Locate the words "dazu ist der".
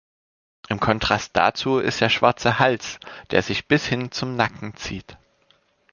1.37-2.09